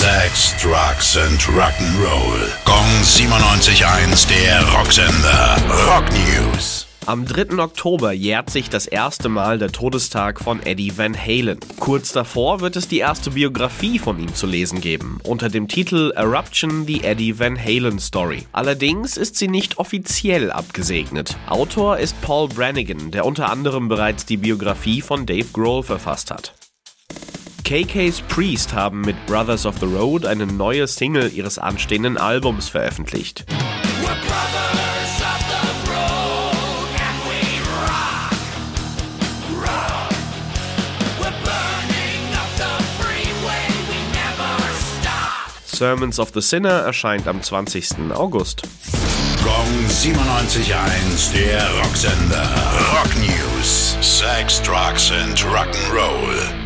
Sex, 0.00 0.54
Drugs 0.62 1.18
and 1.18 1.38
Rock'n'Roll. 1.42 2.48
Gong 2.64 3.02
97.1, 3.02 4.26
der 4.30 4.66
Rocksender. 4.72 5.58
Rock 5.86 6.06
News. 6.12 6.86
Am 7.04 7.26
3. 7.26 7.58
Oktober 7.58 8.10
jährt 8.10 8.48
sich 8.48 8.70
das 8.70 8.86
erste 8.86 9.28
Mal 9.28 9.58
der 9.58 9.70
Todestag 9.72 10.40
von 10.40 10.62
Eddie 10.62 10.96
Van 10.96 11.14
Halen. 11.14 11.60
Kurz 11.78 12.12
davor 12.12 12.62
wird 12.62 12.76
es 12.76 12.88
die 12.88 13.00
erste 13.00 13.32
Biografie 13.32 13.98
von 13.98 14.18
ihm 14.18 14.34
zu 14.34 14.46
lesen 14.46 14.80
geben, 14.80 15.20
unter 15.22 15.50
dem 15.50 15.68
Titel 15.68 16.14
Eruption, 16.16 16.86
the 16.86 17.04
Eddie 17.04 17.38
Van 17.38 17.62
Halen 17.62 17.98
Story. 17.98 18.46
Allerdings 18.52 19.18
ist 19.18 19.36
sie 19.36 19.48
nicht 19.48 19.76
offiziell 19.76 20.50
abgesegnet. 20.50 21.36
Autor 21.46 21.98
ist 21.98 22.18
Paul 22.22 22.48
Brannigan, 22.48 23.10
der 23.10 23.26
unter 23.26 23.50
anderem 23.50 23.88
bereits 23.88 24.24
die 24.24 24.38
Biografie 24.38 25.02
von 25.02 25.26
Dave 25.26 25.48
Grohl 25.52 25.82
verfasst 25.82 26.30
hat. 26.30 26.54
KK's 27.70 28.20
Priest 28.22 28.72
haben 28.72 29.02
mit 29.02 29.14
Brothers 29.26 29.64
of 29.64 29.78
the 29.78 29.86
Road 29.86 30.26
eine 30.26 30.44
neue 30.44 30.88
Single 30.88 31.32
ihres 31.32 31.56
anstehenden 31.56 32.18
Albums 32.18 32.68
veröffentlicht. 32.68 33.44
Sermons 45.64 46.18
of 46.18 46.32
the 46.34 46.40
Sinner 46.40 46.70
erscheint 46.70 47.28
am 47.28 47.40
20. 47.40 48.10
August. 48.12 48.62
Gong 49.44 49.86
97.1, 49.88 51.32
der 51.34 51.70
Rocksender. 51.84 52.48
Rock 52.92 53.14
News. 53.20 53.96
Sex, 54.00 54.60
Drugs 54.60 55.12
and 55.12 55.38
Rock'n'Roll. 55.38 56.59